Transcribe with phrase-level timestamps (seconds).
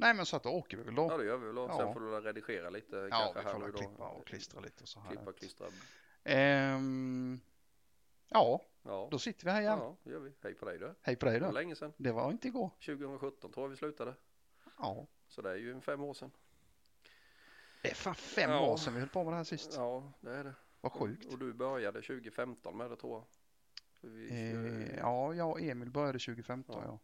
[0.00, 1.08] Nej men så att då åker vi väl då.
[1.10, 1.66] Ja det gör vi väl då.
[1.68, 1.76] Ja.
[1.76, 3.78] Sen får du redigera lite Ja, kanske vi här får då.
[3.78, 5.08] klippa och klistra lite och så här.
[5.10, 5.66] Klippa, klistra.
[6.24, 7.40] Ehm,
[8.28, 9.08] ja, Ja.
[9.10, 9.78] då sitter vi här igen.
[9.78, 10.32] ja, det gör vi.
[10.42, 10.94] Hej på dig du.
[11.02, 11.54] Hej på dig Det var då.
[11.54, 11.92] länge sedan.
[11.96, 12.70] Det var inte igår.
[12.86, 14.14] 2017 tror jag vi slutade.
[14.78, 16.30] Ja, Så det är ju fem år sedan.
[17.82, 18.60] det är fan fem Ja.
[18.72, 19.72] år sedan vi höll på med det här sist.
[19.76, 20.54] Ja, det är det.
[20.80, 21.32] Vad sjukt.
[21.32, 23.24] Och du började 2015 med det tror jag.
[24.10, 26.88] Vi, Eh, ja, jag och Emil började 2015 Ja.
[26.88, 26.98] ja.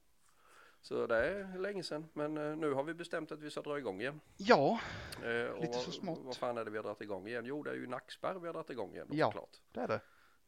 [0.85, 2.07] Så det är länge sedan.
[2.13, 4.21] Men eh, nu har vi bestämt att vi ska dra igång igen.
[4.37, 4.81] Ja,
[5.23, 6.21] Eh, Lite så smått.
[6.23, 7.45] Vad fan är det vi har dragit igång igen?
[7.47, 9.27] Jo, det är ju Nackspärr vi har dragit igång igen Ja.
[9.27, 9.57] såklart.
[9.73, 10.01] det är det.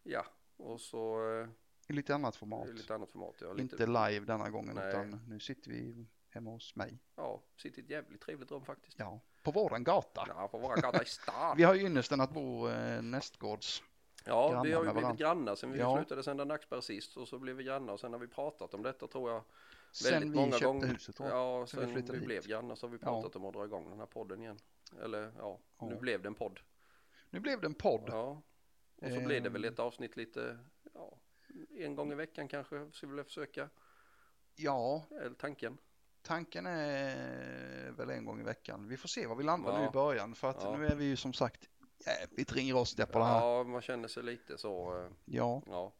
[0.03, 0.27] Ja,
[0.57, 1.49] och så eh,
[1.89, 2.69] I lite annat format.
[2.69, 3.35] i lite annat format.
[3.41, 4.89] Ja, lite, Inte live denna gången Nej.
[4.89, 6.99] utan nu sitter vi hemma hos mig.
[7.17, 8.99] Ja, sitter i ett jävligt trevligt rum faktiskt.
[8.99, 10.25] Ja, på våran gata.
[10.29, 11.55] Ja, på våra gata i stan.
[11.57, 13.83] Vi har ju ynnesten att bo eh, nästgårds.
[14.25, 15.97] Ja, vi har ju blivit grannar sen vi Ja.
[15.97, 18.83] slutade sända Nackspärr sist och så blev vi grannar och sen har vi pratat om
[18.83, 19.43] detta tror jag
[20.05, 20.87] Sen vi många köpte gånger.
[20.87, 21.29] huset jag.
[21.29, 22.25] Ja, Så vi sen vi, hit.
[22.27, 24.59] blev grannar så har vi pratat om att dra igång den här podden igen.
[25.03, 26.01] Eller ja, nu Ja.
[26.01, 26.61] blev det en podd.
[27.31, 28.05] Nu blev det en podd.
[28.09, 28.43] Ja,
[29.03, 29.73] och så blir det väl Ehm.
[29.73, 30.59] ett avsnitt lite,
[30.95, 31.19] ja,
[31.79, 33.69] en gång i veckan kanske skulle vi försöka,
[34.57, 35.79] Ja, eller tanken.
[36.23, 38.89] tanken är väl en gång i veckan.
[38.89, 39.79] Vi får se vad vi landar Ja.
[39.81, 40.77] nu i början för att Ja.
[40.77, 41.69] nu är vi ju som sagt
[42.07, 43.41] jävligt ringrostiga på det här.
[43.47, 45.93] Ja, man känner sig lite så, eh, Ja, ja.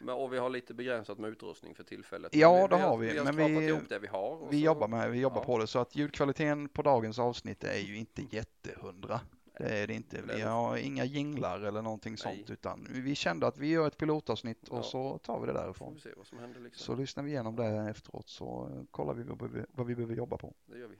[0.00, 2.34] Men, och vi har lite begränsat med utrustning för tillfället.
[2.34, 4.46] Ja, Men det har vi, Vi har men vi- ihop det vi har.
[4.50, 5.44] vi så- jobbar med, vi jobbar ja.
[5.44, 9.20] på det så att ljudkvaliteten på dagens avsnitt är ju inte jättehundra.
[9.58, 10.22] Det är det inte.
[10.34, 12.18] Vi har inga jinglar eller någonting Nej.
[12.18, 14.82] sånt utan vi kände att vi gör ett pilotavsnitt och Ja.
[14.82, 15.94] så tar vi det därifrån.
[15.94, 16.84] vi se vad som händer liksom.
[16.94, 20.36] Så lyssnar vi igenom det efteråt så kollar vi vad vi, vad vi behöver jobba
[20.36, 20.54] på.
[20.66, 20.96] Det gör vi.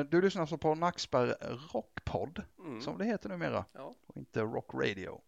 [0.00, 1.36] Eh, du lyssnar alltså på Nackspärr
[1.72, 2.80] Rockpodd Mm.
[2.80, 5.20] som det heter numera Ja, och inte Rock Radio.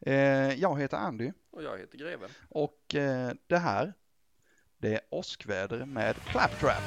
[0.00, 2.30] Eh, jag heter Andy och jag heter Greven.
[2.48, 3.94] och eh, det här
[4.78, 6.82] det är åskväder med Claptrap.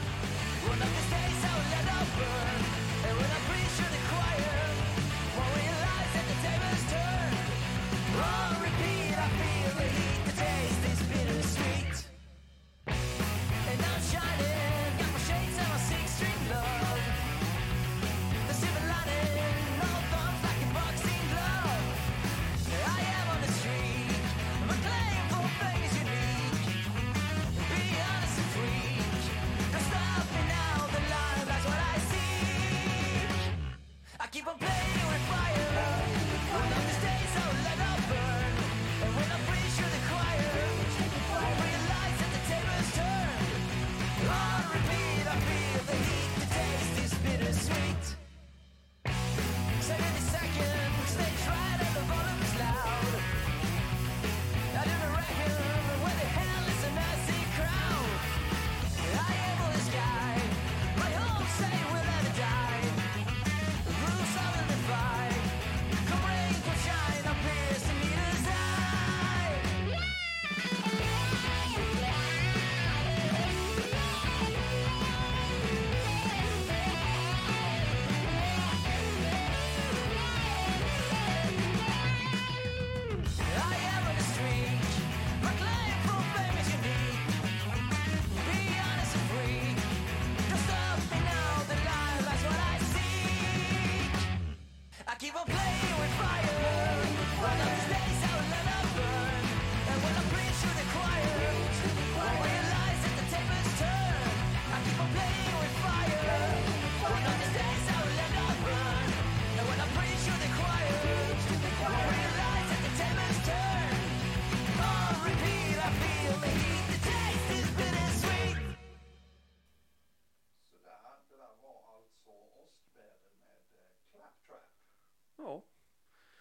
[125.44, 125.62] Ja,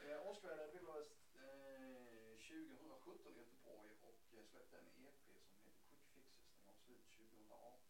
[0.08, 5.78] Eh, åskväder bildades eh, 2017 i Göteborg och eh, släppte en EP som heter Quick
[5.88, 6.26] Fixes.
[6.54, 7.80] Den kom slut 2018.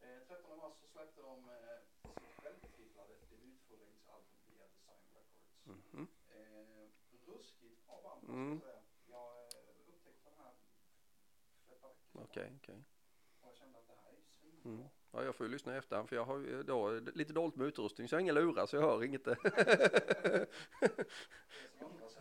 [0.00, 5.66] Eh, 13 mars så släppte de eh, sitt självbetitlade debutfullängdsalbum via Design Records.
[5.94, 6.08] mhm.
[6.30, 6.88] Eh,
[7.26, 8.52] ruskigt bra band Mm.
[8.52, 8.82] jag säga.
[9.06, 10.54] Jag eh, upptäckte den här
[11.66, 12.22] för ett par veckor sedan.
[12.22, 12.84] okej, okej.
[13.40, 14.70] Och jag kände att det här är svinbra.
[14.72, 14.88] Mm.
[15.12, 17.66] Ja, jag får ju lyssna i efterhand för jag har ju då lite dåligt med
[17.66, 19.24] utrustning så jag har inga lurar så jag hör inget.
[19.24, 19.36] Det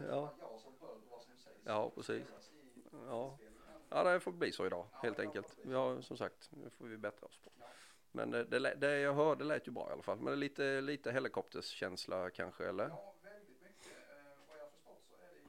[0.10, 0.34] Ja.
[1.66, 2.24] Ja, precis.
[2.92, 3.38] Ja.
[3.90, 5.58] Ja, det får bli så idag helt enkelt.
[5.74, 7.52] Har som sagt, nu får vi bättra oss på.
[8.12, 10.18] Men eh, det, lä- det jag hörde lät ju bra i alla fall.
[10.18, 12.88] Men det är lite, lite helikopterskänsla kanske eller?
[12.90, 13.88] Ja, väldigt mycket.
[13.88, 15.44] Eh, vad jag har förstått så är det ju,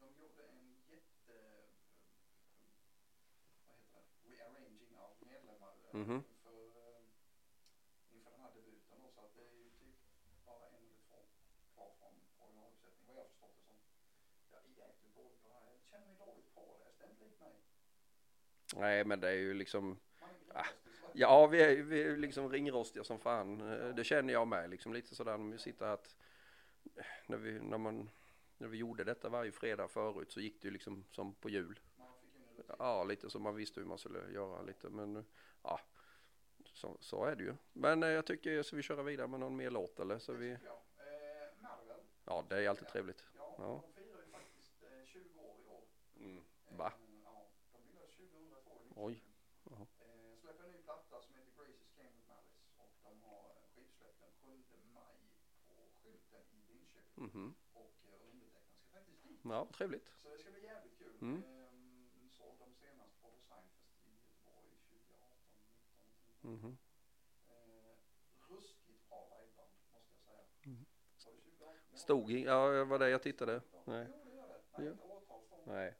[0.00, 1.34] de gjorde en jätte,
[3.66, 6.22] eh, vad heter det, rearranging av medlemmar eh, Mhm.
[6.42, 7.02] för eh,
[13.06, 13.76] vad jag förstått det som.
[14.52, 15.66] Ja, I är du dålig på det här.
[15.72, 16.98] Jag känner mig dåligt påläst.
[16.98, 17.52] Det är inte likt mig.
[18.76, 19.98] Nej, men det är ju liksom,
[20.54, 20.64] Ah,
[21.00, 23.60] så- ja vi är, vi är liksom ringrostiga som fan.
[23.72, 26.16] Eh, Det känner jag med liksom lite sådär när vi sitter här att
[26.96, 28.10] eh, när vi, när man,
[28.58, 31.80] när vi gjorde detta varje fredag förut så gick det ju liksom som på jul.
[32.78, 35.22] Ja, lite som man visste hur man skulle göra lite, men eh,
[35.62, 35.80] ja,
[36.64, 37.54] så, så är det ju.
[37.72, 40.56] Men jag tycker, så vi köra vidare med någon mer låt eller så vi,
[42.24, 43.24] ja det är alltid trevligt.
[43.58, 43.82] Ja,
[46.76, 47.03] de
[48.96, 49.22] Oj.
[49.64, 54.20] Eh, släpper en ny platta som heter Graces Came with Malice och de har skivsläpp
[54.20, 54.64] den 7
[54.94, 55.16] maj
[55.66, 57.54] på skylten i Linköping Mhm.
[57.72, 59.40] och eh, undertecknaren ska faktiskt dit.
[59.44, 60.08] Ja, trevligt.
[60.22, 61.16] Så det ska bli jävligt kul.
[61.20, 61.42] Mm.
[61.44, 65.36] Ehm, såg dem senast på Designfest i Göteborg 2018,
[66.40, 66.76] 19 Mhm.
[67.48, 67.96] eh,
[68.48, 70.44] Ruskigt bra liveband måste jag säga.
[70.64, 70.84] Mm.
[71.58, 71.98] Var det 2018?
[71.98, 73.62] Stod i, ja det var det jag tittade.
[73.84, 74.06] Nej.
[74.10, 74.60] Jo, det gör det.
[74.78, 74.92] Nej, Ja.
[74.92, 75.60] inte årtalsfrån.
[75.66, 75.94] Nej.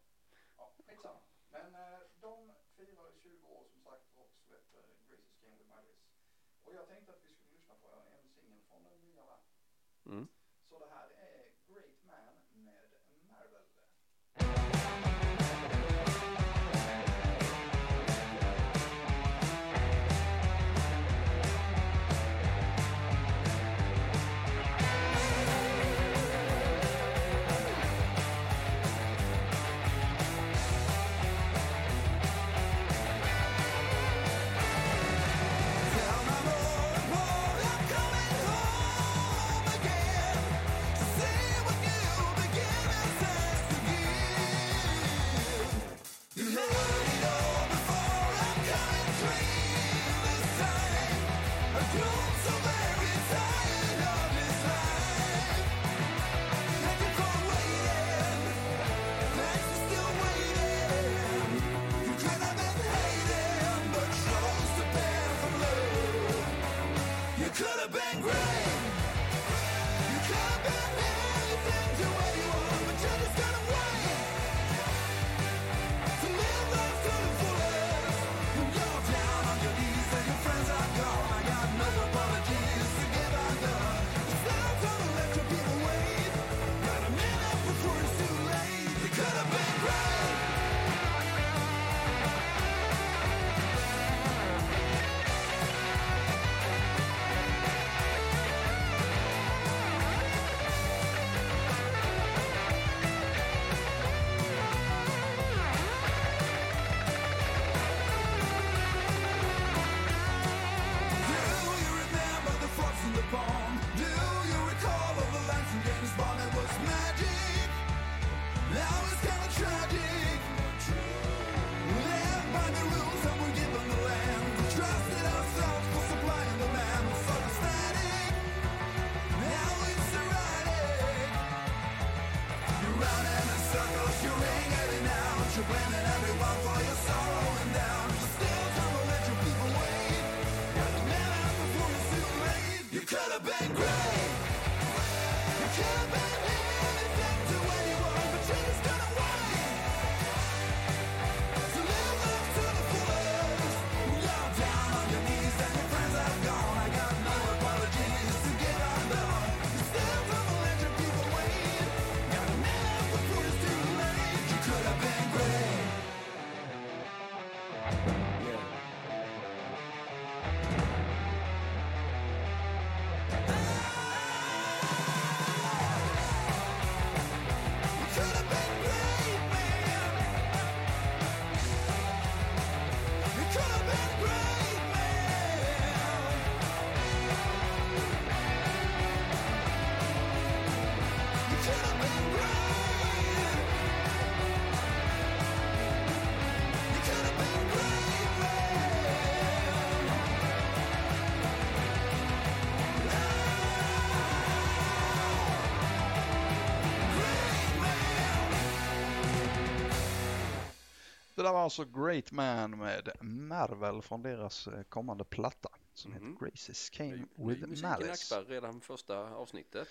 [211.45, 216.33] Där var alltså Great Man med Marvel från deras eh, kommande platta som Mhm.
[216.33, 218.41] heter Graces Came with Malice.
[218.41, 219.89] Redan första avsnittet.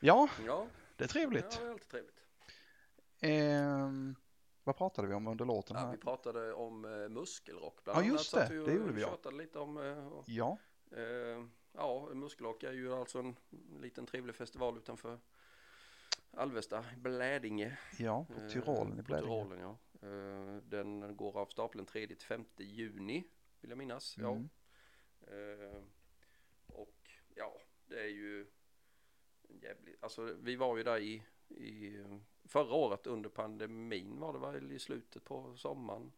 [0.00, 1.50] Ja, Ja, det är ja trevligt.
[1.60, 2.20] det är alltid trevligt.
[3.20, 4.14] Ehm,
[4.64, 5.92] vad pratade vi om under låten Ja, här?
[5.92, 8.48] vi pratade om eh, muskelrock bland Ja, just det.
[8.50, 9.30] vi Det gjorde vi, ja.
[9.30, 10.58] lite om eh, Ja,
[10.90, 13.36] eh, ja, muskelrock är ju alltså en
[13.80, 15.18] liten trevlig festival utanför
[16.36, 17.78] Alvesta, Blädinge.
[17.98, 19.28] Ja, på eh, Tyrolen i på Blädinge.
[19.44, 19.76] Tyrolen, ja.
[20.04, 23.24] Eh, Den går av stapeln 3 till 5 juni
[23.60, 24.16] vill jag minnas.
[24.18, 24.48] Mm.
[25.26, 25.32] Ja.
[25.34, 25.82] Eh,
[26.66, 27.52] Och ja,
[27.86, 28.40] det är ju
[29.48, 31.98] en jävligt, alltså vi var ju där i, i
[32.44, 36.12] förra året under pandemin var det väl i slutet på sommaren.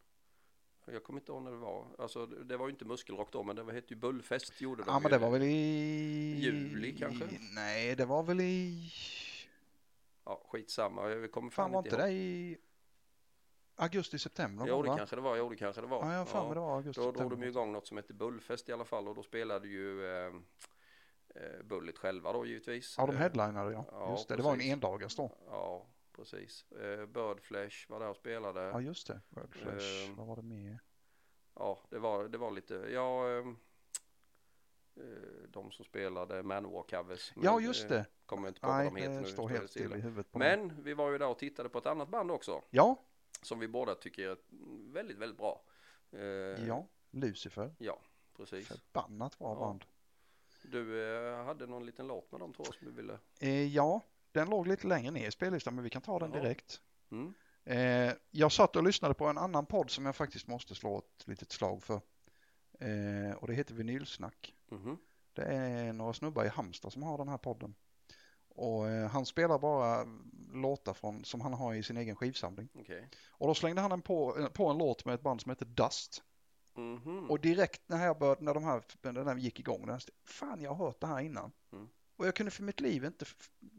[0.88, 1.86] Jag kommer inte ihåg när det var.
[1.98, 4.88] Alltså det var ju inte muskelrock då men det var- hette ju Bullfest gjorde de
[4.90, 6.36] Ja, men det var väl i...
[6.40, 7.28] Juli kanske?
[7.54, 8.90] Nej, det var väl i...
[10.24, 11.08] Ja, skitsamma.
[11.10, 12.08] Jag kommer Fan fan, var inte inte ihåg.
[12.10, 12.58] det i
[13.76, 14.66] augusti, september?
[14.68, 14.96] Jo, det va?
[14.96, 15.36] kanske det var.
[15.36, 16.06] Jo, det kanske det var.
[16.06, 18.14] Ja, jag för mig det var augusti, Då drog de ju igång något som hette
[18.14, 20.34] Bullfest i alla fall och då spelade ju eh,
[21.34, 22.94] eh, Bullet själva då givetvis.
[22.98, 23.84] Ja, de Eh, headlinade ja.
[23.92, 25.32] ja, just det, det var en endagars då.
[25.46, 26.72] Ja, precis.
[26.72, 28.60] Eh, Birdflesh var där och spelade.
[28.60, 29.20] Ja, just det.
[29.30, 30.06] Red Flash.
[30.08, 30.16] Ehm.
[30.16, 30.78] Vad var det mer?
[31.54, 33.56] Ja, det var, det var lite, ja, ehm,
[34.96, 37.32] eh, de som spelade Manowar-covers.
[37.42, 38.06] Ja, just eh, det.
[38.26, 39.26] Kommer inte på vad Nej, de heter nu.
[39.26, 40.56] står helt still i huvudet på mig.
[40.56, 42.62] Men vi var ju där och tittade på ett annat band också.
[42.70, 43.02] Ja,
[43.42, 44.36] Som vi båda tycker är
[44.92, 45.62] väldigt, väldigt bra.
[46.12, 46.20] Eh,
[46.66, 46.86] ja.
[47.10, 47.74] Lucifer.
[47.78, 48.00] Ja,
[48.36, 48.68] precis.
[48.68, 49.54] Förbannat bra Ja.
[49.60, 49.84] band.
[50.62, 53.18] Du eh, hade någon liten låt med dem tror jag som du ville.
[53.40, 54.00] Eh, ja,
[54.32, 56.42] den låg lite längre ner i spellistan men vi kan ta den Jaha.
[56.42, 56.80] direkt.
[57.10, 57.34] Mm.
[57.64, 61.26] Eh, jag satt och lyssnade på en annan podd som jag faktiskt måste slå ett
[61.28, 62.00] litet slag för.
[62.80, 64.54] Eh, och det heter Vinylsnack.
[64.68, 64.98] Mhm.
[65.32, 67.74] Det är några snubbar i Halmstad som har den här podden.
[68.56, 70.06] Och eh, han spelar bara
[70.52, 72.68] låtar från, som han har i sin egen skivsamling.
[72.74, 73.08] Okej.
[73.30, 75.66] Och då slängde han en på, eh, på en låt med ett band som heter
[75.66, 76.22] Dust.
[76.74, 77.30] Mhm.
[77.30, 80.74] Och direkt när jag började, när de här, den här gick igång, den, fan jag
[80.74, 81.52] har hört det här innan.
[81.72, 81.88] Mm.
[82.16, 83.24] Och jag kunde för mitt liv inte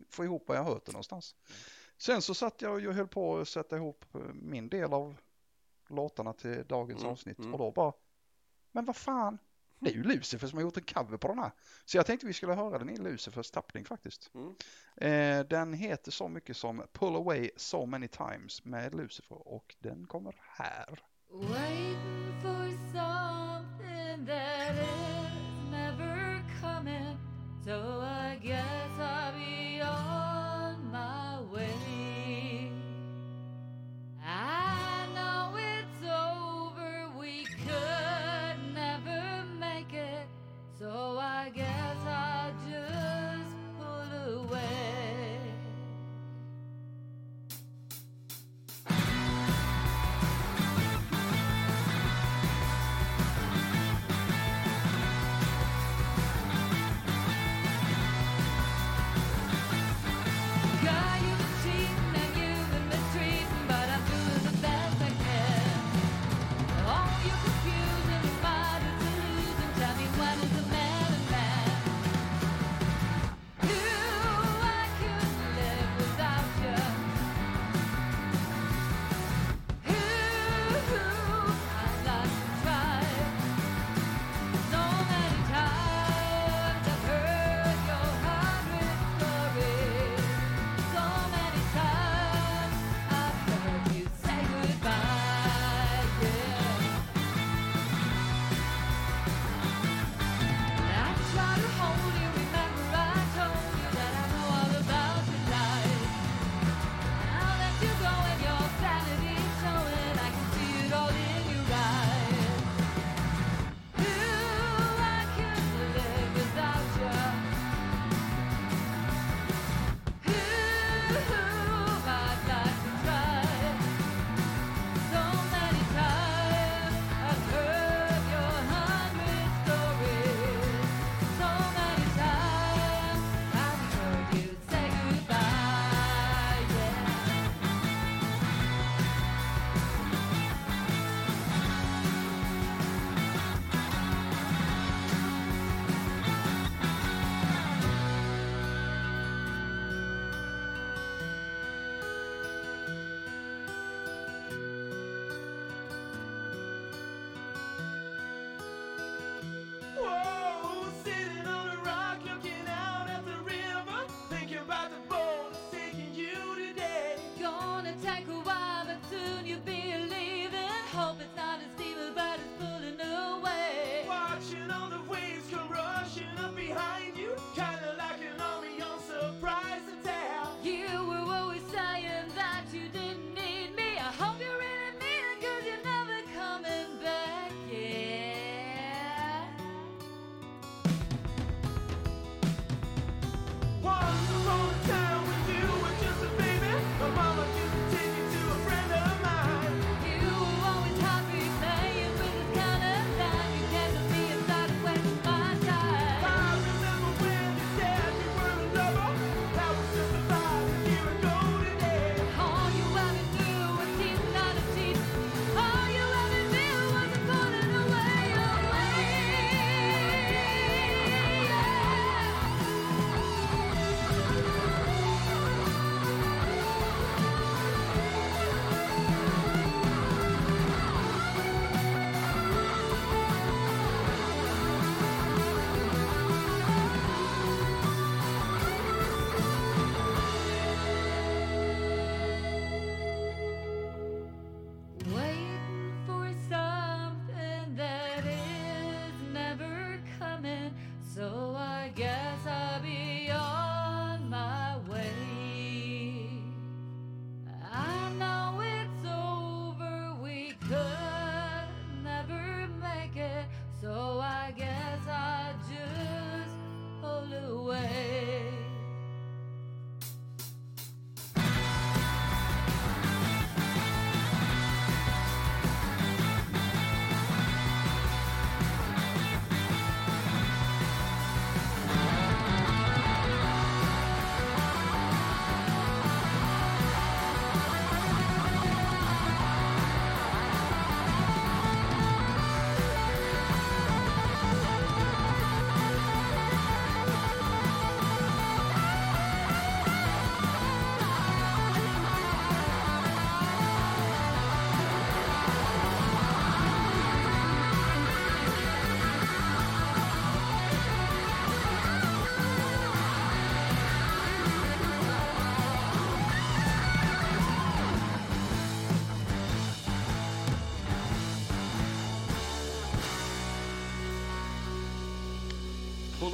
[0.10, 1.36] få ihop vad jag hört det någonstans.
[1.48, 1.57] Mm.
[1.98, 5.15] Sen så satt jag och jag höll på att sätta ihop eh, min del av
[5.89, 7.53] låtarna till dagens Mm, avsnitt mm.
[7.53, 7.93] och då bara,
[8.72, 9.38] men vad fan,
[9.79, 11.51] det är ju Lucifer som har gjort en cover på den här.
[11.86, 14.31] Så jag tänkte vi skulle höra den i Lucifers tappning faktiskt.
[14.34, 14.55] Mm.
[14.96, 20.07] Eh, den heter så mycket som Pull Away So Many Times med Lucifer och den
[20.07, 21.00] kommer här.
[21.31, 22.26] Waiting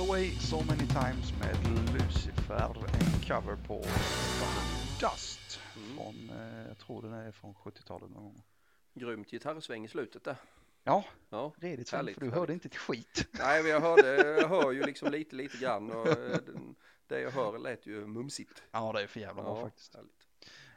[0.08, 1.58] Away So Many Times med
[1.94, 3.82] Lucifer, en cover på
[5.00, 5.60] Dust.
[5.76, 5.96] Mm.
[5.98, 8.44] Från, eh, jag tror den är från 70-talet någon gång.
[8.94, 10.36] Grymt gitarrsväng i slutet där.
[10.84, 11.52] Ja, Ja.
[11.58, 12.40] redigt sen, Härligt, för du härligt.
[12.40, 13.28] hörde inte ett skit.
[13.32, 16.38] Nej, men jag hörde, jag hör ju liksom lite, lite grann och eh,
[17.08, 18.64] det jag hör lät ju mumsigt.
[18.72, 19.96] Ja, det är för jävla bra faktiskt.
[19.96, 20.28] Härligt.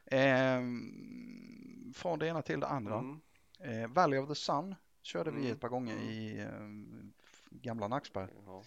[0.06, 2.98] Ehm, från det ena till det andra.
[2.98, 3.20] Mm.
[3.60, 6.08] Eh, Valley of the Sun körde vi Mm, ett par gånger mm.
[6.08, 7.12] i ehm,
[7.50, 8.28] gamla Nacksberg.
[8.46, 8.62] Ja.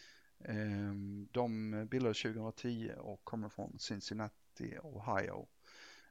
[0.45, 5.47] Ehm, de bildades 2010 och kommer från Cincinnati, Ohio.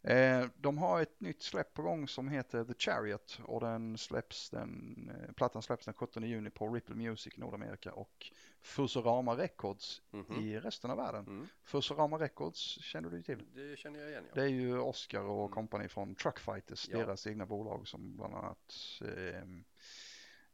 [0.02, 4.50] Eh, de har ett nytt släpp på gång som heter The Chariot och den släpps
[4.50, 10.32] den, eh, plattan släpps den 17 juni på Ripple Music Nordamerika och Fusurama Records Mhm.
[10.40, 11.26] i resten av världen.
[11.26, 11.46] Mm.
[11.64, 13.44] Fusurama Records känner du till?
[13.54, 14.34] Det känner jag igen ja.
[14.34, 15.50] Det är ju Oscar och Mm.
[15.54, 16.98] kompani från Truckfighters, Ja.
[16.98, 19.64] deras egna bolag som bland annat ehm,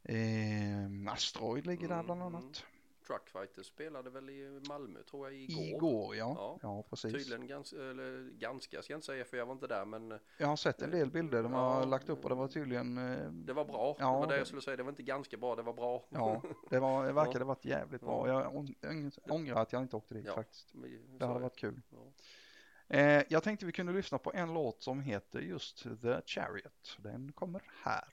[0.02, 2.64] ehm, Asteroid ligger där bland Mm, annat.
[3.06, 5.62] Truckfighters spelade väl i Malmö tror jag igår.
[5.64, 6.58] Igår ja, Ja.
[6.62, 7.12] ja, precis.
[7.12, 10.46] Tydligen ganska, eller ganska ska jag inte säga för jag var inte där men Jag
[10.46, 11.84] har sett en del bilder de har Ja.
[11.84, 13.96] lagt upp och det var tydligen, eh, det var bra.
[13.98, 14.76] Ja, det var det jag skulle säga.
[14.76, 16.04] Det var inte ganska bra, det var bra.
[16.08, 18.28] ja, det, var, det verkade varit jävligt bra.
[18.28, 18.42] Ja.
[18.42, 20.34] Jag ång- ång- ångrar att jag inte åkte dit Ja.
[20.34, 20.72] faktiskt.
[21.18, 21.80] Det hade varit kul.
[21.90, 22.12] Ja.
[22.88, 26.96] Eh, jag tänkte vi kunde lyssna på en låt som heter just The Chariot.
[26.98, 28.04] Den kommer här.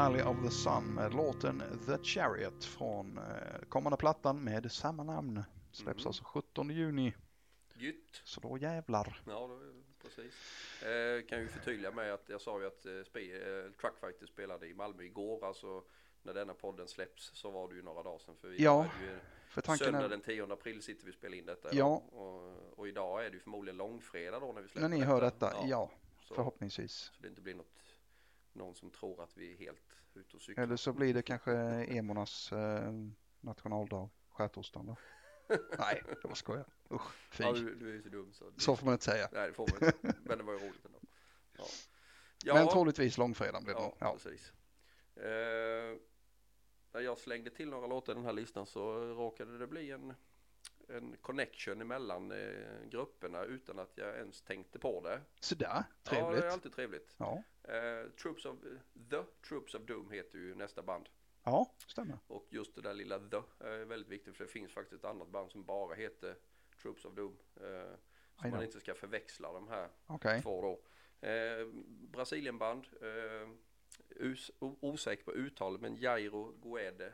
[0.00, 5.42] Valley of the Sun med låten The Chariot från eh, kommande plattan med samma namn.
[5.72, 6.06] Släpps Mhm.
[6.08, 7.14] alltså 17 juni.
[7.74, 8.22] Gytt.
[8.24, 9.22] Så då jävlar.
[9.26, 9.60] Ja, då,
[10.02, 10.34] precis.
[10.82, 14.66] Eh, kan ju förtydliga med att jag sa ju att eh, spe, eh, Truckfighter spelade
[14.68, 15.46] i Malmö igår.
[15.46, 15.84] Alltså
[16.22, 18.36] när denna podden släpps så var det ju några dagar sedan.
[18.36, 21.36] För vi Ja, ju För tanken Söndag är, den 10 april sitter vi och spelar
[21.36, 21.68] in detta.
[21.72, 22.02] Ja.
[22.12, 25.20] Och, och idag är det ju förmodligen långfredag då när vi släpper när ni hör
[25.20, 26.92] detta, ja, så, förhoppningsvis.
[26.92, 27.66] så det inte blir något,
[28.52, 29.89] någon som tror att vi är helt
[30.20, 30.64] ute och cyklar.
[30.64, 31.52] Eller så blir det kanske
[31.88, 32.92] emornas eh,
[33.40, 34.96] nationaldag, skärtorsdagen då.
[35.78, 36.66] Nej, det var skojar.
[36.90, 37.44] Usch, fy.
[37.44, 38.52] Ja, du, du är ju så dum så.
[38.56, 39.28] Så får man inte säga.
[39.32, 40.18] Nej, det får man inte.
[40.24, 40.98] Men det var ju roligt ändå.
[41.58, 41.64] Ja,
[42.44, 43.80] ja Men troligtvis långfredagen blir det.
[43.80, 43.96] ja.
[44.00, 44.12] Ja.
[44.12, 44.52] precis.
[45.16, 45.96] Eh,
[46.92, 50.14] när jag slängde till några låtar i den här listan så råkade det bli en,
[50.96, 55.20] en connection emellan eh, grupperna utan att jag ens tänkte på det.
[55.40, 56.40] Sådär, Ja, trevligt.
[56.42, 57.14] det är alltid trevligt.
[57.18, 58.56] Ja, Eh, Troops of,
[59.10, 61.08] The Troops of Doom heter ju nästa band.
[61.44, 62.18] ja, stämmer.
[62.26, 65.28] Och just det där lilla The är väldigt viktigt för det finns faktiskt ett annat
[65.28, 66.36] band som bara heter
[66.82, 67.38] Troops of Doom.
[67.56, 67.94] Eh,
[68.42, 70.42] så man inte ska förväxla de här Okej.
[70.42, 70.80] två då.
[71.28, 71.66] Eh,
[72.10, 73.48] Brasilienband, eh,
[74.16, 77.12] us, o, osäker på uttalet men Jairo Guede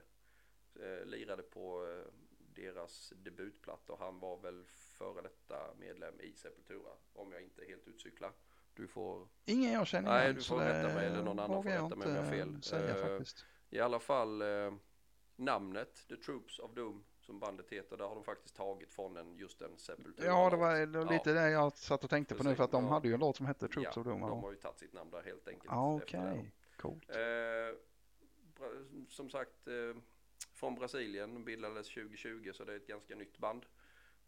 [0.80, 2.12] eh, lirade på eh,
[2.56, 7.88] deras debutplatta och han var väl före detta medlem i Sepultura om jag inte helt
[7.88, 8.32] utcyklar.
[8.74, 11.70] Du får Ingen jag känner Nej, igen, du får rätta mig eller någon annan får
[11.70, 12.62] rätta mig om jag har fel.
[12.62, 13.44] säga Eh, faktiskt.
[13.70, 14.74] i alla fall eh,
[15.36, 19.36] namnet The Troops of Doom som bandet heter, där har de faktiskt tagit från en,
[19.36, 20.26] just en Sepultura.
[20.26, 21.34] Ja, det var, det var lite Ja.
[21.42, 22.90] det jag satt och tänkte på nu Precis, för att de ja.
[22.90, 24.20] hade ju en låt som hette Troops ja, of Doom.
[24.20, 25.72] de har ju tagit sitt namn där helt enkelt.
[25.72, 26.82] ah, okej, det.
[26.82, 27.06] coolt.
[28.54, 28.70] Bra-
[29.08, 29.68] som sagt,
[30.54, 33.66] från Brasilien bildades 2020 så det är ett ganska nytt band.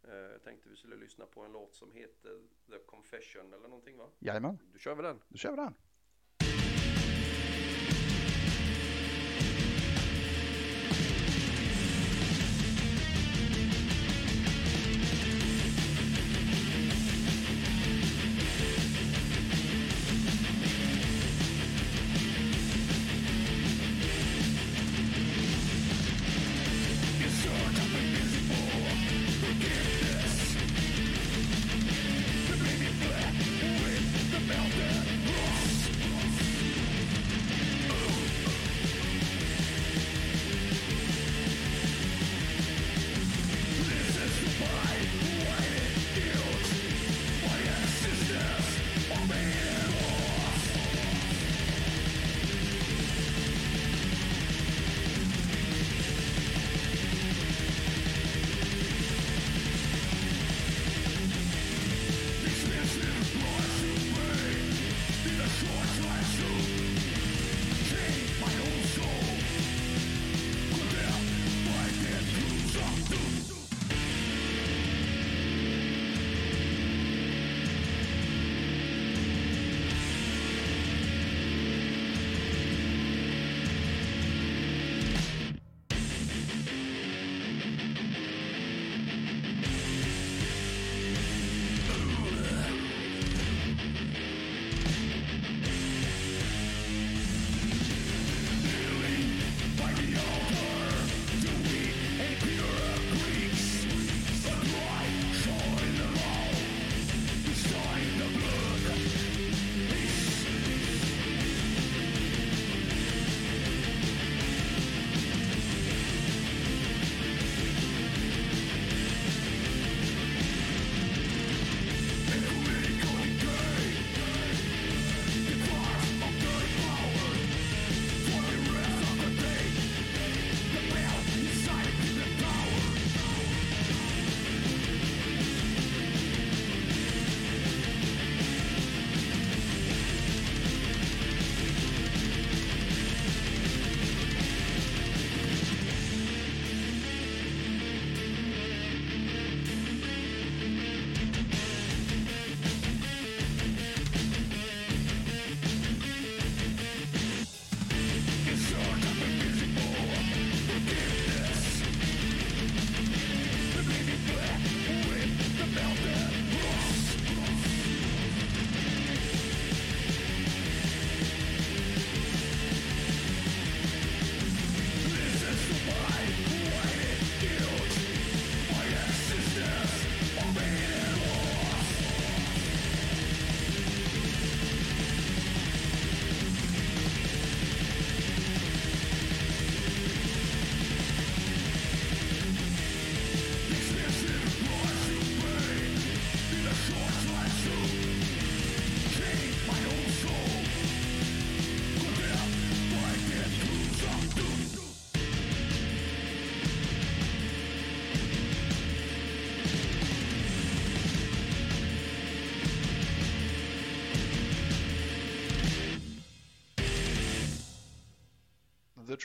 [0.04, 2.40] Eh, jag tänkte vi skulle lyssna på en låt som heter
[2.70, 4.10] The Confession eller någonting va?
[4.18, 5.20] Jajamän, Du kör vi den?
[5.28, 5.74] då kör vi den.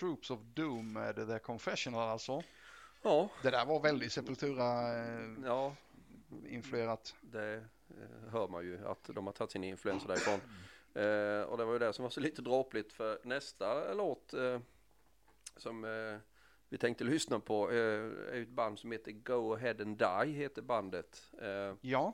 [0.04, 2.44] Troops of Doom med The Confessional alltså.
[3.02, 5.76] Ja, Det där var väldigt Sepultura eh, ja
[6.48, 7.16] influerat.
[7.22, 7.54] det
[7.90, 10.40] eh, hör man ju att de har tagit sin influenser därifrån.
[10.94, 14.60] Eh, och det var ju det som var så lite dråpligt för nästa låt eh,
[15.58, 16.18] som eh,
[16.70, 17.78] vi tänkte lyssna på eh,
[18.36, 21.32] är ett band som heter Go Ahead and Die heter bandet.
[21.82, 22.14] Ja,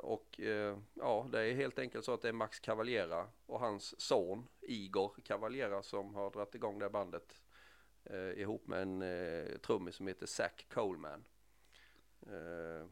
[0.00, 4.00] och eh, ja, det är helt enkelt så att det är Max Cavaliera och hans
[4.00, 7.42] son Igor Cavaliera som har dragit igång det bandet
[8.04, 11.24] eh, ihop med en eh, trummis som heter Zack Coleman.
[12.22, 12.86] Eh,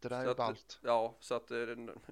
[0.00, 0.78] det där är att- ballt.
[0.82, 1.58] Ja, så att eh,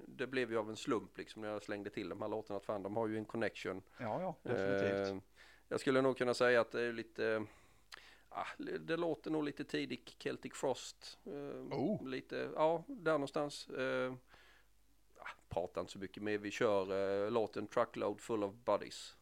[0.07, 2.65] det blev ju av en slump liksom när jag slängde till de här låtarna att
[2.65, 3.81] fan de har ju en connection.
[3.99, 5.07] Ja, ja, definitivt.
[5.15, 5.29] Eh,
[5.67, 7.45] jag skulle nog kunna säga att det är lite,
[8.57, 11.17] det låter nog lite tidig Celtic Frost.
[11.25, 12.07] Eh, Oh.
[12.07, 13.69] Lite, ja, där någonstans.
[13.69, 14.13] Eh,
[15.17, 19.15] ah, pratar inte så mycket mer, vi kör eh, låten Truckload Full of Buddies.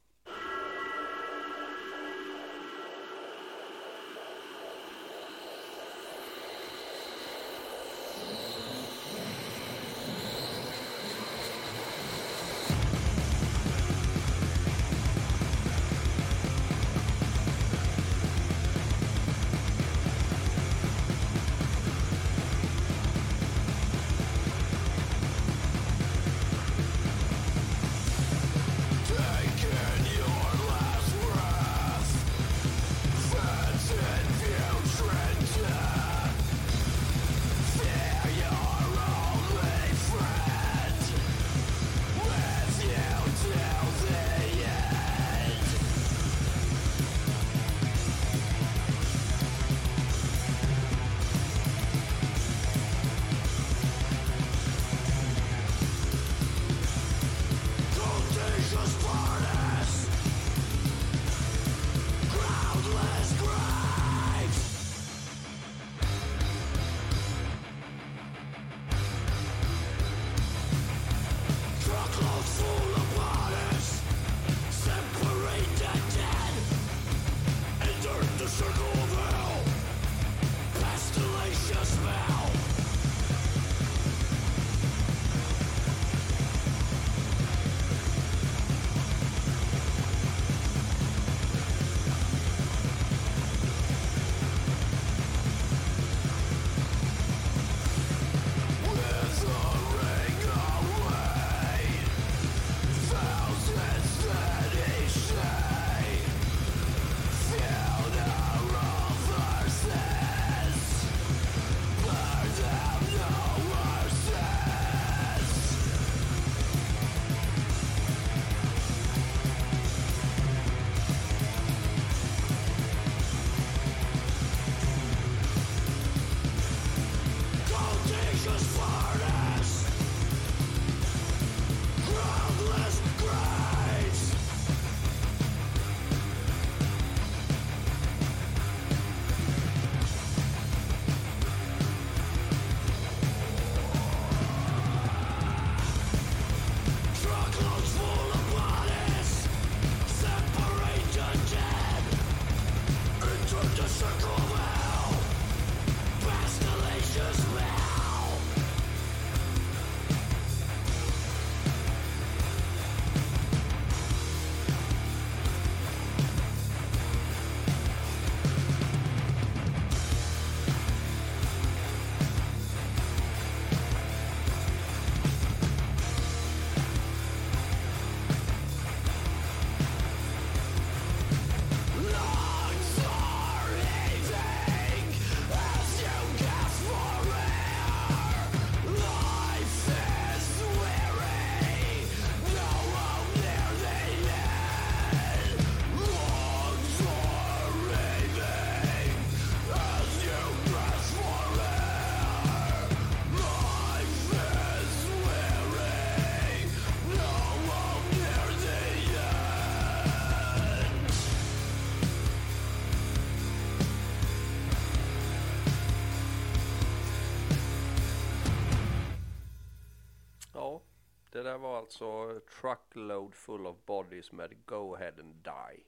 [221.83, 225.83] Alltså Truckload Full of Bodies med Go Ahead and Die.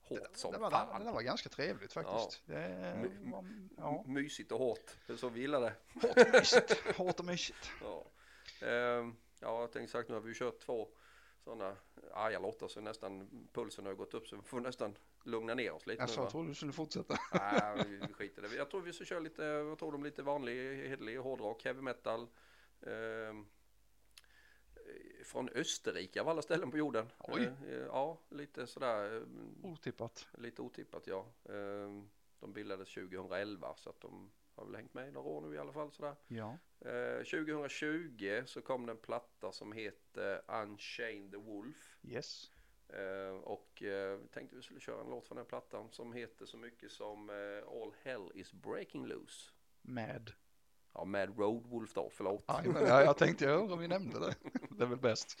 [0.00, 1.04] Hårt som Det var, fan.
[1.04, 2.42] det var ganska trevligt faktiskt.
[2.46, 3.44] Det My- var,
[3.76, 5.72] ja, Mysigt och hårt, det är så vi gillar det.
[5.94, 6.96] hårt och mysigt.
[6.96, 7.70] Hårt och mysigt.
[7.82, 8.04] Ja,
[8.66, 10.88] ehm, ja jag tänkte sagt nu har vi kört två
[11.44, 11.76] sådana
[12.14, 15.86] arga låtar så nästan pulsen har gått upp så vi får nästan lugna ner oss
[15.86, 17.16] lite Alltså, nu jag trodde du skulle fortsätta.
[17.34, 18.54] Nej, vi skiter det.
[18.56, 22.20] Jag tror vi ska köra lite, vad tror de, lite vanlig, hederlig hårdrock, heavy metal.
[22.80, 22.90] eh,
[25.24, 27.06] från Österrike av alla ställen på jorden.
[27.18, 27.42] Oj.
[27.42, 30.28] Eh, eh, ja, lite sådär, eh, Otippat.
[30.38, 31.26] lite otippat ja.
[32.40, 35.58] De bildades 2011 så att de har väl hängt med i några år nu i
[35.58, 36.14] alla fall sådär.
[36.28, 36.58] Ja.
[36.80, 41.98] Eh, 2020 så kom det en platta som heter Unchained the Wolf.
[42.02, 42.50] Yes.
[42.88, 46.56] Eh, och eh, tänkte vi skulle köra en låt från den plattan som heter så
[46.56, 49.50] mycket som eh, All Hell is Breaking Loose.
[49.82, 50.32] Med.
[50.94, 52.44] Ja, med Road Wolf då, förlåt.
[52.46, 54.34] Aj, men, ja, jag tänkte jag undrar om vi nämnde det.
[54.78, 55.36] Det är väl bäst.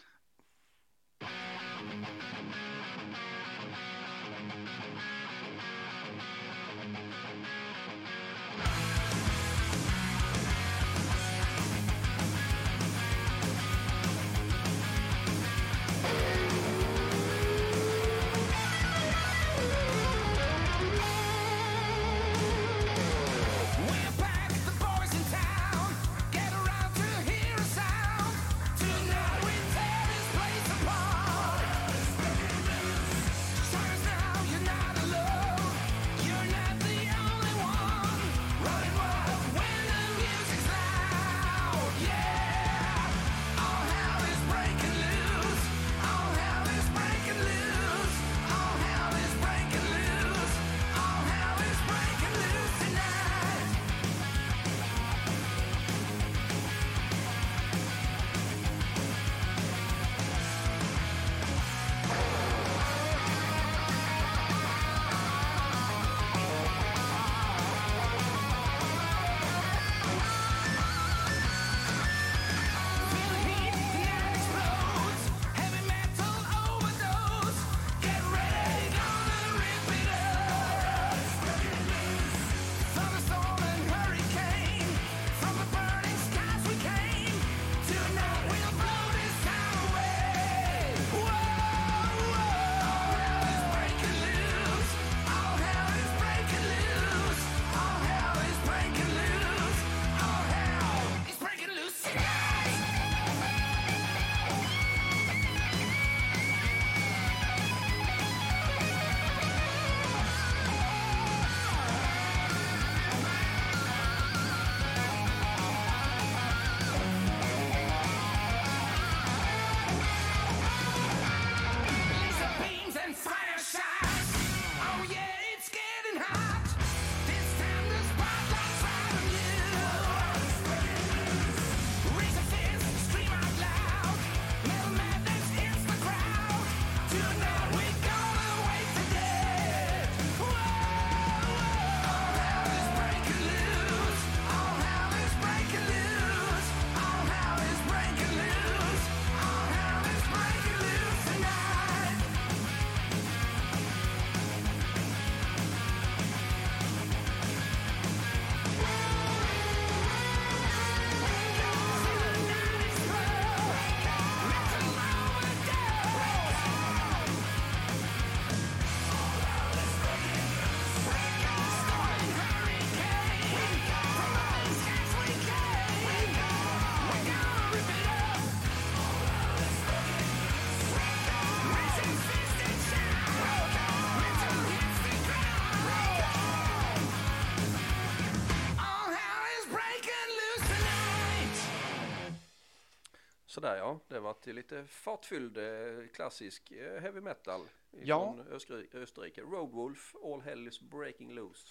[193.58, 198.24] Sådär ja, det var till lite fartfylld eh, klassisk eh, heavy metal Ja.
[198.34, 199.40] från Österrike, Österrike.
[199.40, 201.68] Road Wolf, All Hell is Breaking Loose.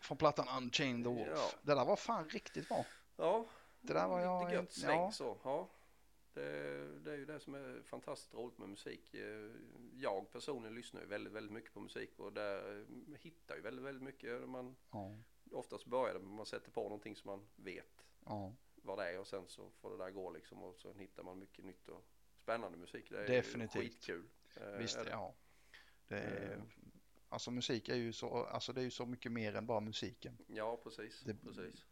[0.00, 1.28] Från plattan Unchained the Wolf.
[1.34, 1.50] Ja.
[1.62, 2.84] Det där var fan riktigt bra.
[3.16, 3.46] Ja,
[3.80, 4.44] Det där var jag...
[4.44, 5.12] lite gött sväng ja.
[5.12, 5.38] så.
[5.44, 5.68] Ja.
[6.34, 6.42] Det,
[7.04, 9.14] det är ju det som är fantastiskt roligt med musik.
[9.14, 9.50] Eh,
[9.94, 12.86] Jag personligen lyssnar ju väldigt, väldigt mycket på musik och där
[13.18, 14.48] hittar ju väldigt, väldigt mycket.
[14.48, 15.16] Man, Ja.
[15.52, 18.52] oftast börjar det med att man sätter på någonting som man vet Ja.
[18.82, 21.38] Vad det är och sen så får det där gå liksom och så hittar man
[21.38, 22.04] mycket nytt och
[22.42, 23.10] spännande musik.
[23.10, 23.82] Det är Definitivt.
[23.82, 24.28] skitkul.
[24.56, 25.10] Eh, Visst, är det.
[25.10, 25.34] ja.
[26.08, 26.62] Det är, Eh.
[27.28, 30.38] alltså musik är ju så, alltså det är ju så mycket mer än bara musiken.
[30.46, 31.20] Ja, precis.
[31.20, 31.86] Det- precis.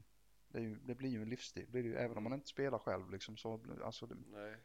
[0.49, 3.11] Det, ju, det blir ju en livsstil, det ju, även om man inte spelar själv
[3.11, 4.57] liksom så, alltså det, Nej.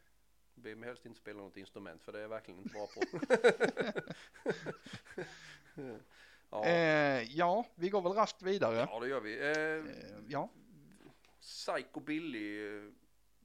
[0.54, 3.00] Be mig helst inte spela något instrument för det är jag verkligen inte bra på.
[6.50, 6.64] ja.
[6.64, 8.86] eh, ja, vi går väl raskt vidare.
[8.90, 9.38] ja, det gör vi.
[9.40, 10.50] Eh, Eh, ja,
[11.44, 12.92] psycho billig eh,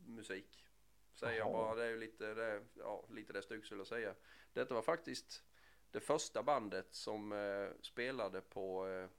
[0.05, 0.65] musik.
[1.13, 1.75] Säger jag bara.
[1.75, 4.15] Det är ju lite det, ja, lite det Stuk skulle säga.
[4.53, 5.43] Detta var faktiskt
[5.91, 9.09] det första bandet som eh, spelade på eh,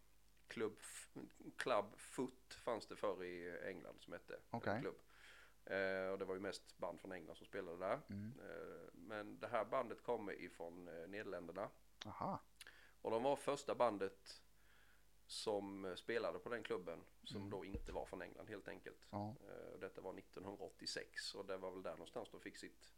[0.48, 0.78] Club,
[1.56, 4.80] Club Foot fanns det förr i England som hette en Okej.
[4.80, 4.96] klubb.
[5.64, 8.00] Eh, och det var ju mest band från England som spelade där.
[8.08, 8.32] Mm.
[8.40, 11.68] Eh, men det här bandet kommer ifrån eh, Nederländerna.
[12.06, 12.40] Aha.
[13.02, 14.42] Och de var första bandet
[15.30, 19.06] som eh, spelade på den klubben som då inte var från England helt enkelt.
[19.10, 19.34] Ja.
[19.48, 22.92] Eh, detta var 1986 och det var väl där någonstans de fick sitt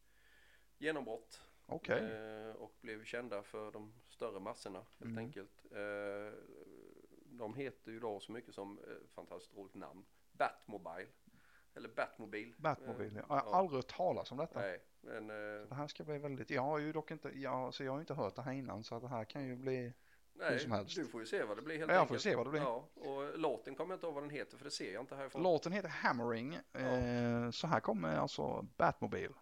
[0.78, 1.40] genombrott.
[1.66, 2.12] Okej.
[2.12, 5.18] Eh, och blev kända för de större massorna helt Mm.
[5.18, 5.64] enkelt.
[7.24, 8.80] De heter ju då så mycket som,
[9.14, 11.08] fantastiskt roligt namn, Batmobile.
[11.74, 12.54] Eller Batmobil.
[12.58, 13.06] Batmobile.
[13.20, 13.54] Eh, Jag har ja.
[13.54, 14.60] aldrig hört talas om detta.
[14.60, 15.26] Nej, men
[15.68, 18.14] Det här ska bli väldigt, jag har ju dock inte, jag, så jag har inte
[18.14, 19.92] hört det här innan så det här kan ju bli,
[20.34, 20.96] nej, som helst.
[20.96, 22.22] du får ju se vad det blir helt Ja, jag enkelt.
[22.22, 22.60] får se vad det blir.
[22.60, 25.14] Ja, och låten kommer jag inte ihåg vad den heter för det ser jag inte
[25.16, 25.42] härifrån.
[25.42, 29.34] låten heter Hammering, eh, så här kommer alltså Batmobile.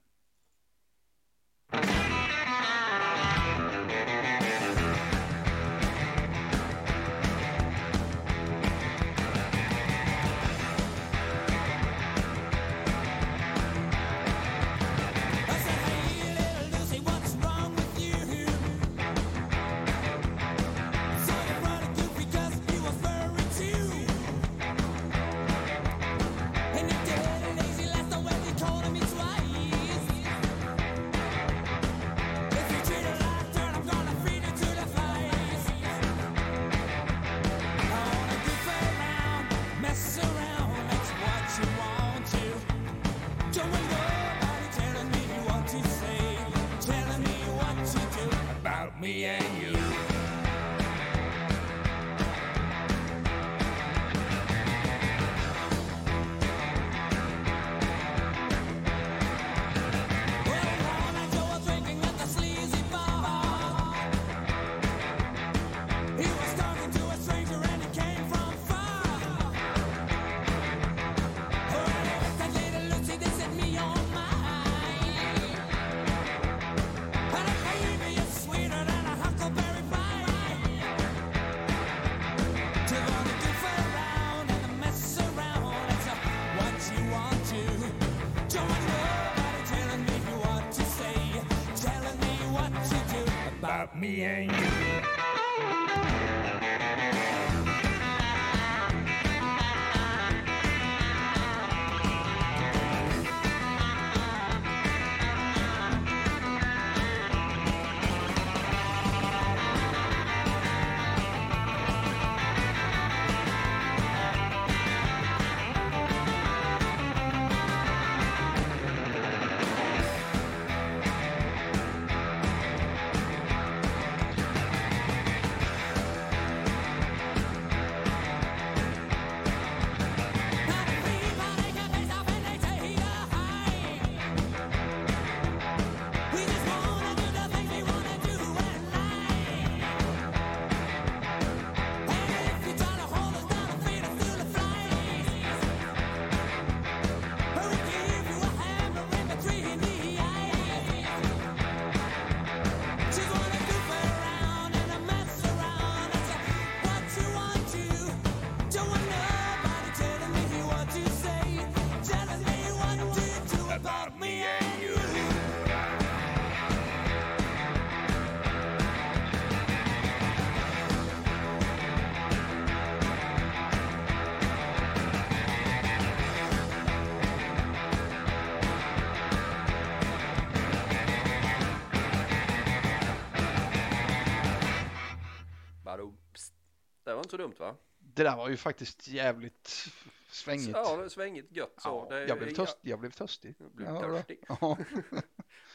[187.21, 187.77] Var inte så dumt va?
[187.99, 189.89] Det där var ju faktiskt jävligt
[190.31, 190.71] svängigt.
[190.75, 192.07] Ja, svängigt gött så.
[192.11, 193.55] Ja, jag, blev törst, jag blev törstig.
[193.59, 194.45] Jag blev Ja, törstig.
[194.49, 194.79] Ja.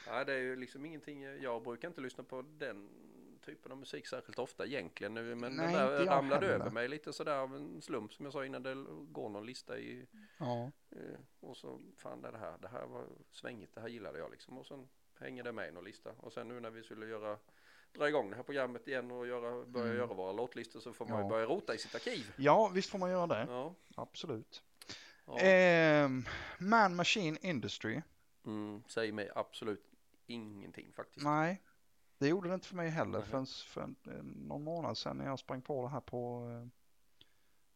[0.07, 2.89] Ja, det är ju liksom ingenting, jag brukar inte lyssna på den
[3.41, 7.13] typen av musik särskilt ofta egentligen nu, men Nej, den där ramlade över mig lite
[7.13, 8.73] sådär av en slump som jag sa innan det
[9.11, 10.71] går någon lista i ja.
[10.91, 14.57] eh, och så fan det här, det här var svängigt, det här gillade jag liksom
[14.57, 14.87] och sen
[15.19, 17.37] hänger det med i någon lista och sen nu när vi skulle göra
[17.95, 19.97] dra igång det här programmet igen och göra, börja Mm.
[19.97, 21.29] göra våra låtlistor så får man ju Ja.
[21.29, 22.33] börja rota i sitt arkiv.
[22.37, 23.45] ja, visst får man göra det.
[23.49, 23.73] Ja.
[23.95, 24.63] Absolut.
[25.25, 25.37] ja.
[25.39, 26.25] Ehm,
[26.59, 28.01] Man Machine Industry.
[28.45, 29.91] Mm, säger mig absolut
[30.27, 31.25] ingenting faktiskt.
[31.25, 31.61] Nej,
[32.17, 33.27] det gjorde det inte för mig heller Nej.
[33.27, 36.67] förrän för en, eh, någon månad sedan när jag sprang på det här på, eh,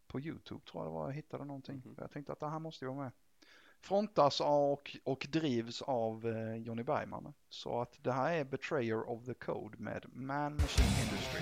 [0.07, 1.81] på YouTube tror jag det var jag hittade någonting.
[1.85, 1.95] Mhm.
[1.97, 3.11] Jag tänkte att det här måste ju vara med
[3.81, 7.33] frontas och, och drivs av eh, Johnny Bergman.
[7.49, 11.41] Så att det här är Betrayer of the Code med Man Machine Industry.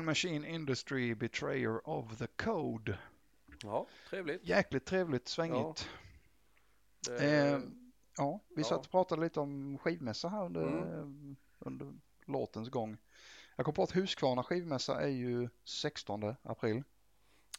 [0.00, 2.98] Man Machine Industry Betrayer of the Code.
[3.62, 4.44] Ja, trevligt.
[4.44, 5.88] Jäkligt trevligt, svängigt.
[7.06, 7.24] Det,
[7.54, 7.60] Eh,
[8.16, 8.68] ja, vi Ja.
[8.68, 11.36] satt och pratade lite om skivmässa här under, Mm.
[11.58, 11.92] under
[12.26, 12.96] låtens gång.
[13.56, 16.82] Jag kom på att Huskvarna skivmässa är ju 16 april.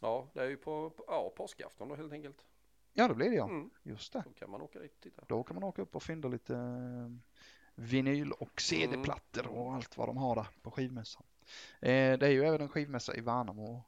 [0.01, 2.45] ja, det är ju på, på ja, påskafton då helt enkelt.
[2.93, 3.45] Ja, det blir det ja.
[3.49, 3.69] Mm.
[3.83, 4.23] Just det.
[4.25, 5.25] Då kan man åka dit och titta.
[5.27, 7.09] Då kan man åka upp och fynda lite eh,
[7.75, 11.23] vinyl och CD-plattor och allt vad de har där på skivmässan.
[11.81, 13.83] Eh, det är ju även en skivmässa i Värnamo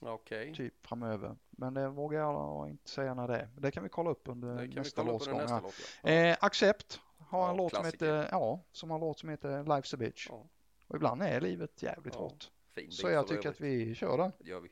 [0.00, 1.36] Okej, typ framöver.
[1.50, 3.48] Men det vågar jag inte säga när det är.
[3.56, 5.40] Det kan vi kolla upp under nästa låtsgång.
[6.02, 6.10] Ja.
[6.10, 9.62] Eh, Accept har Ja, en låt som heter, ja, som har en låt som heter
[9.62, 10.28] Life's a bitch.
[10.86, 12.50] Och ibland är livet jävligt hårt.
[12.90, 14.32] Så jag tycker att vi kör den.
[14.38, 14.68] Det gör vi.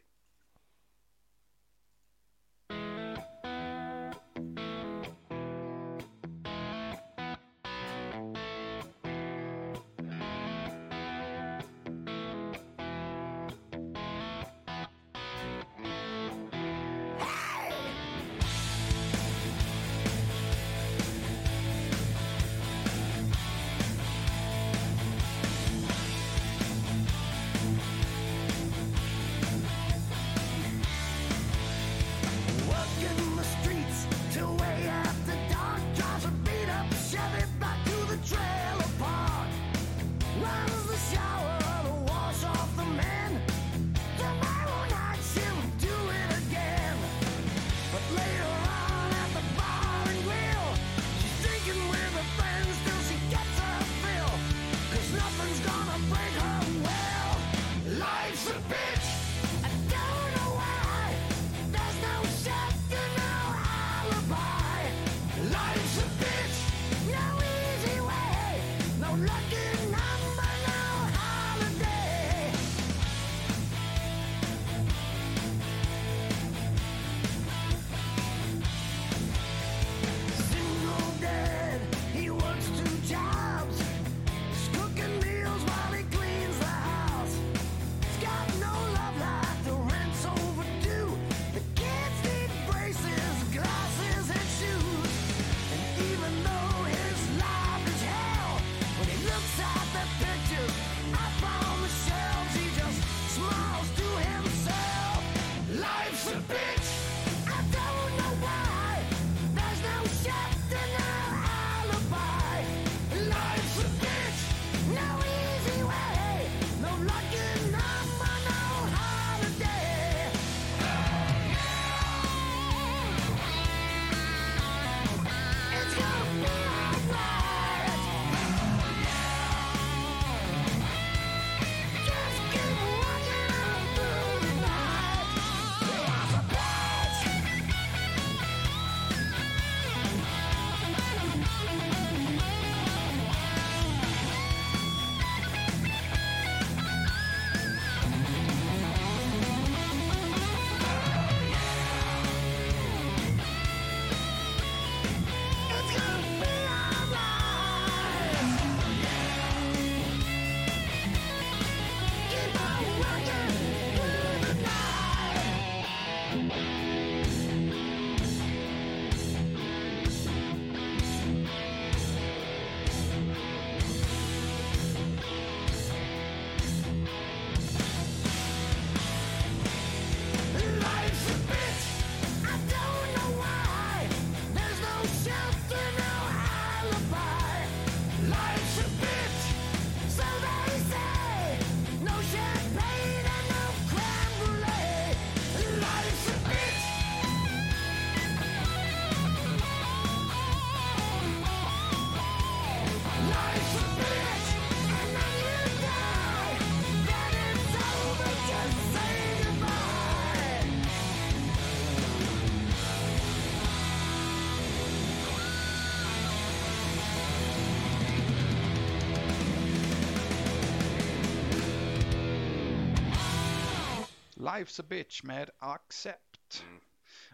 [224.54, 226.62] Life's a bitch med Accept.
[226.62, 226.80] Mm.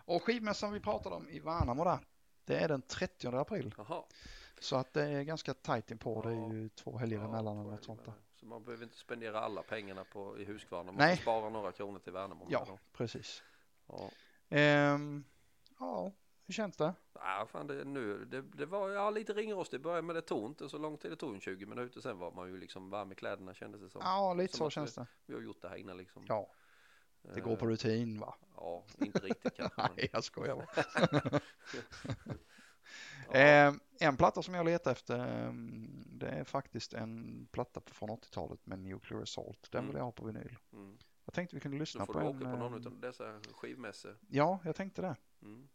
[0.05, 1.99] Och skivmässan vi pratade om i Värnamo där,
[2.45, 3.75] det är den 30 april.
[3.79, 4.05] Jaha.
[4.61, 6.23] Så att det är ganska tajt inpå.
[6.23, 6.53] Det är Ja.
[6.53, 8.14] ju två helger Ja, emellan eller något sånt där.
[8.35, 10.85] Så man behöver inte spendera alla pengarna på, i Huskvarna.
[10.85, 11.11] Man Nej.
[11.11, 12.47] måste spara några kronor till Värnamo.
[12.51, 12.79] Ja, då.
[12.93, 13.43] precis.
[13.87, 14.11] Ja.
[14.49, 15.25] Ehm,
[15.79, 16.12] ja,
[16.47, 16.95] hur känns det?
[17.14, 19.71] Ja, fan det, nu, det, det var ja, lite ringrost.
[19.71, 21.11] Det började med det tog inte så lång tid.
[21.11, 22.01] Det tog en 20 minuter.
[22.01, 24.01] Sen var man ju liksom varm i kläderna kändes det som.
[24.05, 25.07] Ja, lite som så känns det.
[25.27, 26.25] Vi har gjort det här innan liksom.
[26.29, 26.51] Ja,
[27.23, 28.35] det går på Eh, rutin va?
[28.57, 29.83] Ja, inte riktigt kanske.
[29.97, 30.68] Nej, jag skojar bara.
[33.29, 33.35] ja.
[33.35, 38.66] Ehm, en platta som jag letar efter, ehm, det är faktiskt en platta från 80-talet
[38.66, 39.71] med Nuclear Assault.
[39.73, 39.99] Den vill Mm.
[39.99, 40.57] jag ha på vinyl.
[40.73, 40.99] Mm.
[41.25, 42.37] Jag tänkte vi kunde lyssna Då får på du en.
[42.37, 44.18] åka på någon ehm, av dessa skivmässor.
[44.29, 45.16] Ja, jag tänkte det.
[45.43, 45.68] Mm.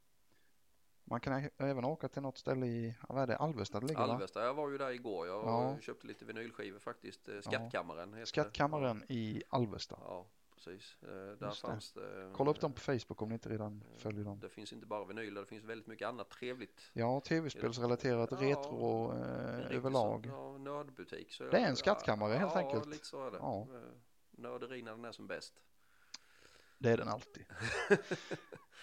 [1.07, 4.13] Man kan även åka till något ställe i, vad är det, Alvesta det ligger va?
[4.13, 5.27] Alvesta, jag var ju där igår.
[5.27, 5.77] Jag Ja.
[5.81, 7.29] köpte lite vinylskivor faktiskt.
[7.29, 8.25] Eh, Skattkammaren heter det.
[8.25, 9.97] Skattkammaren i Alvesta.
[10.01, 10.25] Ja,
[10.65, 10.97] precis.
[11.03, 11.67] Eh, Där Just det.
[11.67, 12.31] fanns det.
[12.33, 14.39] Kolla upp dem på Facebook om ni inte redan följer dem.
[14.39, 16.81] Det finns inte bara vinyler, det finns väldigt mycket annat trevligt.
[16.93, 20.25] Ja, tv-spelsrelaterat, Ja, retro eh, överlag.
[20.25, 21.31] sån, Ja, nördbutik.
[21.33, 22.85] Så Det är en skattkammare, helt ja, enkelt.
[22.85, 23.37] Ja, lite så är det.
[23.37, 23.61] Ja.
[23.73, 23.79] Eh,
[24.37, 25.53] Nörderi när den är som bäst.
[26.77, 27.45] Det är den alltid.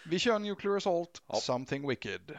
[0.06, 1.34] Vi kör Nuclear Assault, Ja.
[1.34, 2.38] Something Wicked.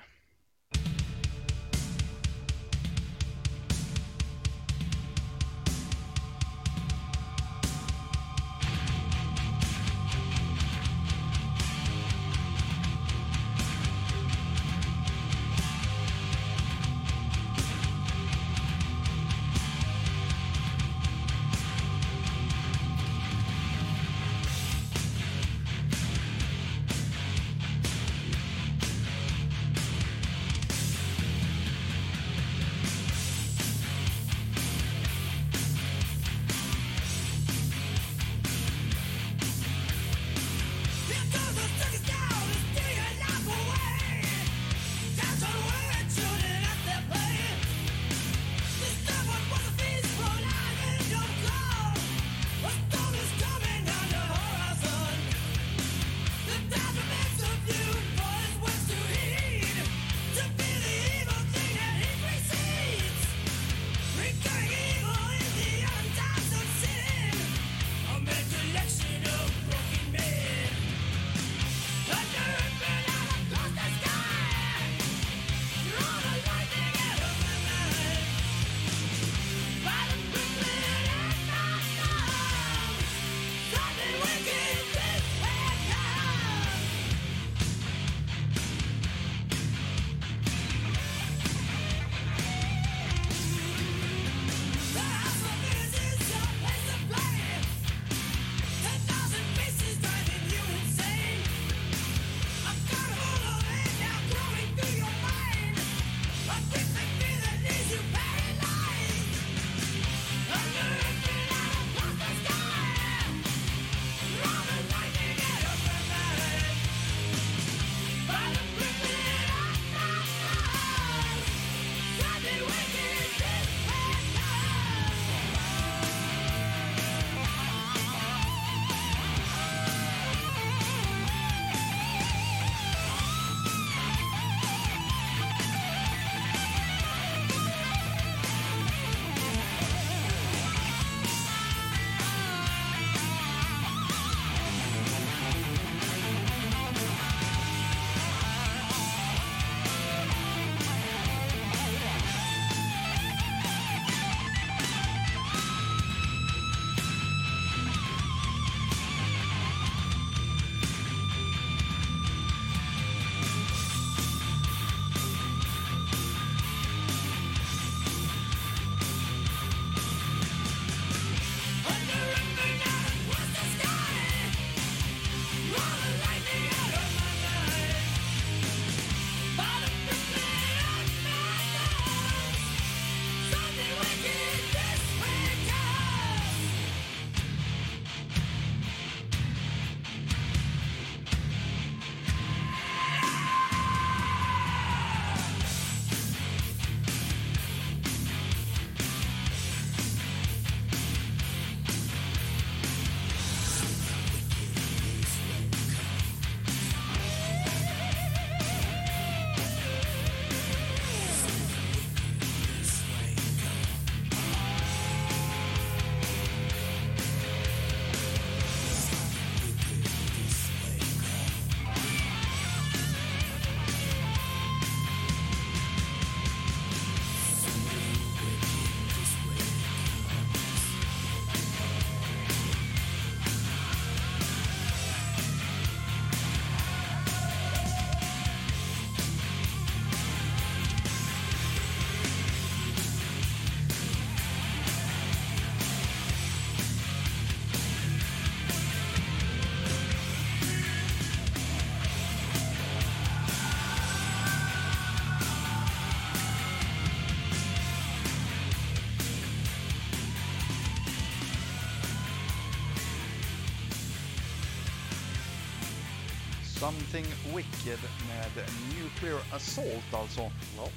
[266.83, 267.25] Something
[267.55, 268.51] Wicked med
[268.95, 270.41] Nuclear Assault alltså.
[270.77, 270.87] Ja.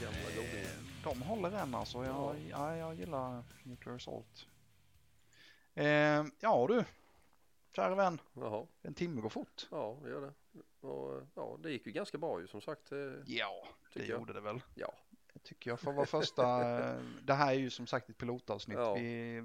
[0.00, 0.70] Gamla godingar.
[1.04, 2.04] De håller än alltså.
[2.04, 2.34] Jag, Ja.
[2.50, 2.76] ja.
[2.76, 4.46] jag gillar Nuclear Assault.
[5.74, 6.84] Eh, ja du,
[7.76, 8.20] kära vän.
[8.34, 9.68] Jaha, En timme går fort.
[9.70, 10.32] ja det gör det.
[10.86, 12.92] Och, ja, det gick ju ganska bra ju som sagt.
[12.92, 14.08] eh, Ja, det jag.
[14.20, 14.60] gjorde det väl.
[14.74, 14.92] Ja,
[15.32, 16.44] Det tycker jag för vara första.
[16.94, 18.78] eh, det här är ju som sagt ett pilotavsnitt.
[18.78, 18.94] Ja.
[18.94, 19.42] Vi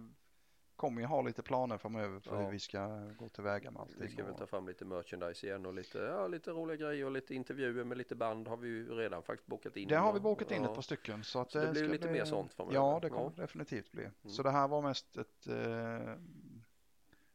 [0.75, 2.41] kommer ju ha lite planer framöver för Ja.
[2.41, 2.87] hur vi ska
[3.19, 3.97] gå tillväga med allting.
[4.01, 7.05] vi ska väl och- ta fram lite merchandise igen och lite, ja, lite roliga grejer
[7.05, 9.87] och lite intervjuer med lite band har vi ju redan faktiskt bokat in.
[9.87, 10.69] Det har och- vi bokat in ja.
[10.69, 11.23] ett par stycken.
[11.23, 12.17] Så, att Så det blir ska lite bli...
[12.19, 12.75] mer sånt framöver.
[12.77, 13.31] Ja, det kommer Ja.
[13.35, 14.09] det definitivt bli.
[14.25, 14.53] Så Mm.
[14.53, 16.13] det här var mest ett, eh,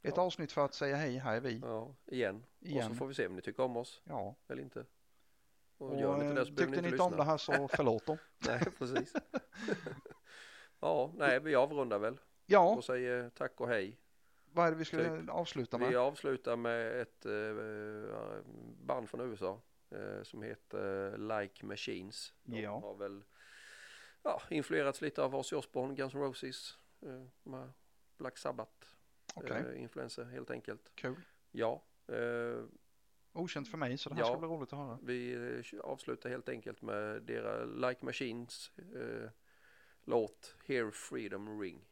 [0.03, 1.59] ett avsnitt för att säga hej, här är vi.
[1.65, 2.45] Ja, igen.
[2.61, 2.89] Och Igen.
[2.89, 4.85] så får vi se om ni tycker om oss Ja, eller inte.
[5.79, 7.17] Och, och gör ni inte det eh, så behöver tyckte ni inte inte om det
[7.17, 7.31] lyssna.
[7.31, 8.17] här så förlåt dem.
[8.47, 9.13] Nej, precis.
[10.81, 12.19] ja, nej, vi avrundar väl
[12.51, 13.99] Ja, och säger tack och hej.
[14.53, 15.29] vad är det vi ska typ.
[15.31, 15.89] avsluta med?
[15.89, 18.45] Vi avslutar med ett eh,
[18.87, 22.35] band från USA eh, som heter Like Machines.
[22.43, 22.79] De Ja.
[22.81, 23.23] har väl
[24.23, 27.65] ja, influerats lite av Ozzy Osbourne, Guns N' Roses, eh,
[28.19, 28.87] Black Sabbath
[29.45, 30.93] eh, influenser helt enkelt.
[30.95, 31.21] kul.
[31.51, 32.65] Ja, eh,
[33.33, 34.27] Okänt för mig så det här Ja.
[34.27, 34.99] ska bli roligt att höra.
[35.03, 35.33] vi
[35.73, 39.31] eh, avslutar helt enkelt med deras Like Machines eh,
[40.05, 41.85] låt Hear Freedom Ring.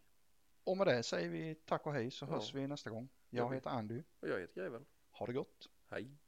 [0.69, 2.31] Och med det säger vi tack och hej så Ja.
[2.31, 3.09] hörs vi nästa gång.
[3.31, 4.03] Jag heter Andy.
[4.21, 4.87] Och jag heter Greven.
[5.11, 5.69] Ha det gott.
[5.91, 6.19] Hej.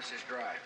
[0.00, 0.59] Travis's drive.